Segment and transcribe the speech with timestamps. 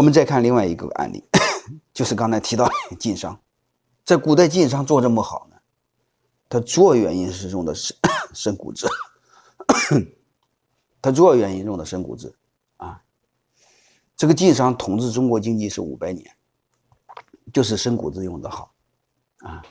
[0.00, 1.22] 我们再看另外一个案例，
[1.92, 2.66] 就是刚才提到
[2.98, 3.38] 晋商，
[4.02, 5.56] 在古代晋商做这么好呢，
[6.48, 7.94] 它主要原因是用的是
[8.32, 8.86] 深股指，
[11.02, 12.34] 它主要原因用的深股指
[12.78, 13.02] 啊。
[14.16, 16.34] 这个晋商统治中国经济是五百年，
[17.52, 18.72] 就是深股指用的好
[19.40, 19.62] 啊。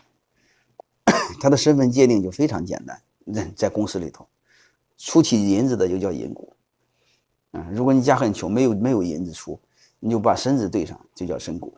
[1.42, 3.02] 他的身份界定就非常简单，
[3.34, 4.30] 在在公司里头，
[4.96, 6.56] 出起银子的就叫银股，
[7.50, 9.60] 啊，如果你家很穷，没有没有银子出，
[10.00, 11.74] 你就把身子对上，就叫身股，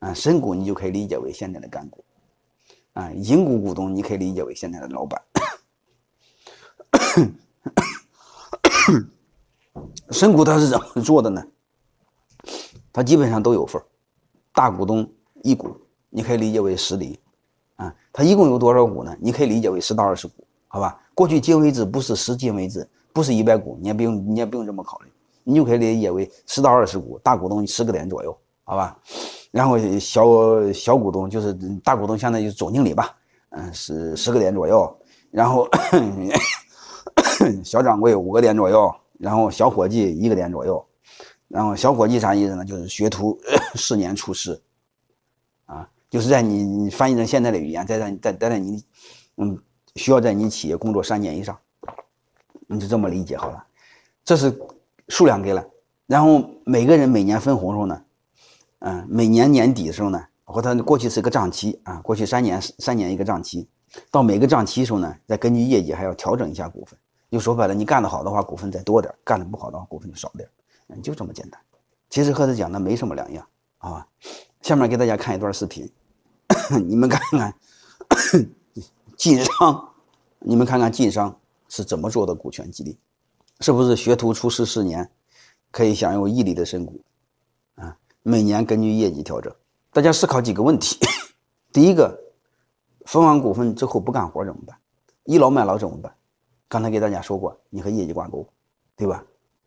[0.00, 2.04] 啊，身股你就可以理解为现在的干股，
[2.92, 5.20] 啊，银股股东你可以理解为现在的老板。
[10.10, 11.42] 身股它是怎么做的呢？
[12.92, 13.80] 它基本上都有份
[14.52, 15.10] 大股东
[15.42, 15.74] 一股，
[16.10, 17.18] 你可以理解为十厘。
[17.76, 19.16] 啊，它一共有多少股呢？
[19.18, 21.00] 你可以理解为十到二十股，好吧？
[21.14, 25.10] 过去金为制不是十金为制，不是一百股，你也不用你也不用这么考虑，
[25.44, 28.96] 你就可以理解为十到二十股，大股东十个点左右，好吧？
[29.50, 31.52] 然后小小股东就是
[31.84, 33.14] 大股东，相当于总经理吧，
[33.50, 34.96] 嗯，是十个点左右，
[35.30, 35.68] 然后
[37.62, 40.84] 小掌柜五个点左右，然后小伙计一个点左右，
[41.48, 42.64] 然后小伙计啥意思呢？
[42.64, 43.38] 就是学徒
[43.74, 44.60] 四年出师。
[45.66, 48.84] 啊就是在你翻译成现在的语言，在在在在你，
[49.38, 49.58] 嗯，
[49.96, 51.58] 需要在你企业工作三年以上，
[52.66, 53.64] 你就这么理解好了。
[54.22, 54.50] 这是
[55.08, 55.66] 数量给了，
[56.06, 58.02] 然后每个人每年分红时候呢，
[58.80, 63.68] 嗯，每年年底的时候呢，或他过去是一个账期啊，过去三年三年一个账期，
[64.10, 66.98] 到每个账期的时候呢，再根据业绩还要调整一下股份。
[67.30, 70.46] 就说白了，你干得好的话，股份再多点；干得不好的话，股份就少点。
[70.88, 71.58] 嗯，就这么简单。
[72.10, 73.46] 其实和他讲的没什么两样
[73.78, 74.06] 啊。
[74.60, 75.90] 下面给大家看一段视频。
[76.86, 77.54] 你们看看
[79.16, 79.88] 晋商，
[80.40, 81.34] 你们看看晋商
[81.68, 82.98] 是怎么做的股权激励，
[83.62, 85.08] 是不是学徒出师四年
[85.70, 87.00] 可以享有一厘的身股
[87.76, 87.96] 啊？
[88.24, 89.54] 每年根据业绩调整。
[89.92, 90.98] 大家思考几个问题：
[91.72, 92.18] 第一个，
[93.06, 94.76] 分完股份之后不干活怎么办？
[95.26, 96.12] 倚老卖老怎么办？
[96.66, 98.44] 刚才给大家说过，你和业绩挂钩，
[98.96, 99.24] 对吧？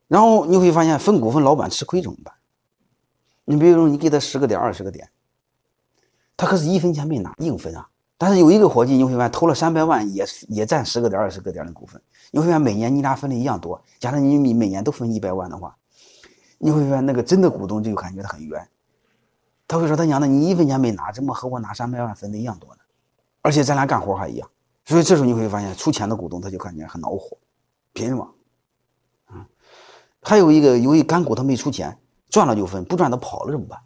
[0.09, 2.33] 然后你会发现分股份老板吃亏怎么办？
[3.45, 5.09] 你比如说你给他十个点、二十个点。
[6.35, 7.87] 他可是一分钱没拿，硬分啊！
[8.17, 12.01] 但是有一个伙计，你会发现投了三百万，也也占十个点、二十个点的股份。
[12.31, 13.81] 你会发现每年你俩分的一样多。
[13.99, 15.75] 假设你每每年都分一百万的话，
[16.57, 18.67] 你会发现那个真的股东就感觉他很冤。
[19.67, 22.81] 他会说：“他娘的，你一分钱没拿，怎么和我拿三百万分的一样多呢？
[23.41, 24.49] 而且咱俩干活还一样。”
[24.85, 27.37] 所以这时候你会发现，出钱的股东他就感觉很恼火，
[27.91, 28.33] 凭什么？
[29.25, 29.45] 啊，
[30.21, 31.97] 还有一个由于干股他没出钱，
[32.29, 33.77] 赚了就分，不赚他跑了怎么办？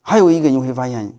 [0.00, 1.16] 还有一个你会发现。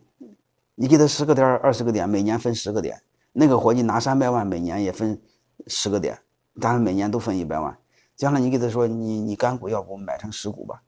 [0.76, 3.00] 你给他十个点、二十个点，每年分十个点。
[3.32, 5.20] 那个伙计拿三百万，每年也分
[5.68, 6.18] 十个点，
[6.60, 7.78] 但是每年都分一百万。
[8.16, 10.82] 将来你给他说，你你干股要不买成十股吧？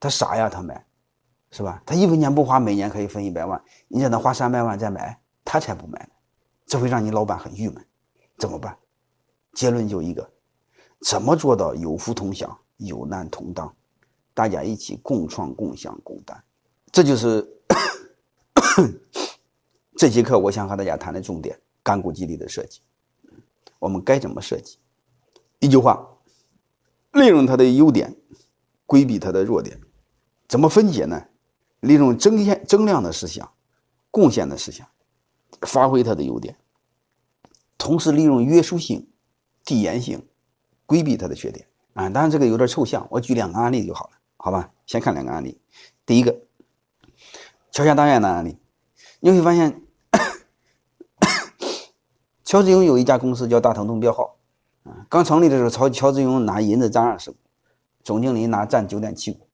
[0.00, 0.84] 他傻呀，他买，
[1.50, 1.82] 是吧？
[1.84, 3.62] 他一分钱不花，每年可以分一百万。
[3.88, 6.10] 你让他花三百万再买，他才不买呢。
[6.66, 7.84] 这会让你老板很郁闷，
[8.38, 8.76] 怎么办？
[9.52, 10.30] 结论就一个：
[11.06, 13.74] 怎么做到有福同享、有难同当，
[14.32, 16.42] 大家一起共创、共享、共担？
[16.90, 17.46] 这就是。
[19.96, 22.80] 这节课我想和大家谈的重点，干股激励的设计，
[23.78, 24.78] 我们该怎么设计？
[25.58, 26.08] 一句话，
[27.12, 28.16] 利用它的优点，
[28.86, 29.78] 规避它的弱点，
[30.48, 31.26] 怎么分解呢？
[31.80, 33.52] 利用增线增量的思想，
[34.10, 34.88] 贡献的思想，
[35.62, 36.56] 发挥它的优点，
[37.76, 39.10] 同时利用约束性、
[39.64, 40.26] 递延性，
[40.86, 41.66] 规避它的缺点。
[41.94, 44.72] 啊，当然这个有点抽象，我举两个案例就好了，好吧？
[44.86, 45.60] 先看两个案例，
[46.06, 46.40] 第一个，
[47.70, 48.56] 乔家大院的案例。
[49.24, 49.80] 你会发现，
[52.42, 54.36] 乔致庸有一家公司叫大腾通标号，
[54.82, 57.36] 啊，刚成立的时候，乔乔致庸拿银子占二十股，
[58.02, 59.46] 总经理拿占九点七股，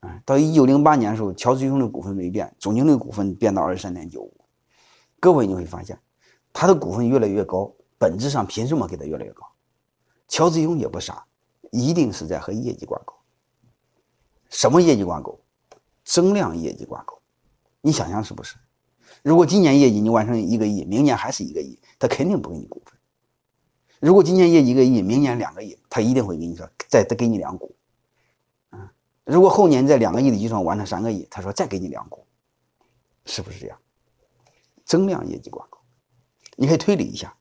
[0.00, 4.36] 啊，到一九零八年的时候，乔致庸的股份没变，总经理股份变到二十三点九五。
[5.18, 5.98] 各位你会发现，
[6.52, 9.46] 他的股份越来越高，本质上凭什么给他越来越高？
[10.28, 11.24] 乔致庸也不傻，
[11.70, 13.14] 一定是在和业绩挂钩。
[14.50, 15.40] 什么业绩挂钩？
[16.04, 17.18] 增量业绩挂钩。
[17.80, 18.56] 你想想是不是？
[19.22, 22.98] 如果今年业绩你完成一个亿，明年还是一个亿，他肯定不给你股份。
[24.00, 27.74] 如果今年业绩一个亿，明年两个亿，他一定会给你说再再给你两股。
[28.70, 28.92] 啊，
[29.24, 32.24] 如果后年在两个亿的基础上完成三个亿，他说再给你两股，
[33.26, 33.78] 是不是这样？
[34.84, 35.78] 增量业绩挂钩，
[36.56, 37.36] 你可以推理一下，